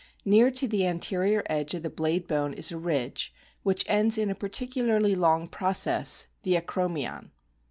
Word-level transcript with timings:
Near 0.25 0.49
to 0.49 0.67
the 0.67 0.87
anterior 0.87 1.43
edge 1.45 1.75
of 1.75 1.83
the 1.83 1.89
blade 1.91 2.25
bone 2.25 2.53
is 2.53 2.71
a 2.71 2.77
ridge, 2.79 3.31
which 3.61 3.85
ends 3.87 4.17
in 4.17 4.31
a 4.31 4.33
particularly 4.33 5.13
long 5.13 5.47
process 5.47 6.25
the 6.41 6.55
acromion. 6.55 7.29